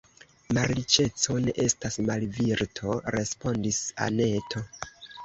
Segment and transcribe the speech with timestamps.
[0.57, 4.65] Malriĉeco ne estas malvirto, respondis Anneto.